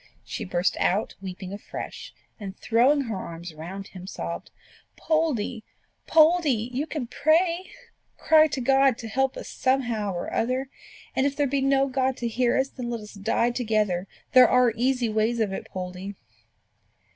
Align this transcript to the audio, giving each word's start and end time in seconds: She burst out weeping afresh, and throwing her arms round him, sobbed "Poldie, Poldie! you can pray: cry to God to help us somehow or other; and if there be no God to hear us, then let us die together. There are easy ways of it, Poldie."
She 0.23 0.45
burst 0.45 0.75
out 0.77 1.13
weeping 1.21 1.53
afresh, 1.53 2.11
and 2.39 2.57
throwing 2.57 3.01
her 3.01 3.15
arms 3.15 3.53
round 3.53 3.89
him, 3.89 4.07
sobbed 4.07 4.49
"Poldie, 4.97 5.63
Poldie! 6.07 6.71
you 6.73 6.87
can 6.87 7.05
pray: 7.05 7.69
cry 8.17 8.47
to 8.47 8.61
God 8.61 8.97
to 8.97 9.07
help 9.07 9.37
us 9.37 9.47
somehow 9.49 10.11
or 10.15 10.33
other; 10.33 10.71
and 11.15 11.27
if 11.27 11.35
there 11.35 11.45
be 11.45 11.61
no 11.61 11.87
God 11.87 12.17
to 12.17 12.27
hear 12.27 12.57
us, 12.57 12.69
then 12.69 12.89
let 12.89 13.01
us 13.01 13.13
die 13.13 13.51
together. 13.51 14.07
There 14.33 14.49
are 14.49 14.73
easy 14.75 15.07
ways 15.07 15.39
of 15.39 15.53
it, 15.53 15.67
Poldie." 15.71 16.15